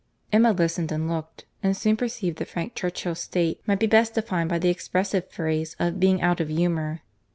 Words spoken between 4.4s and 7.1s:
by the expressive phrase of being out of humour.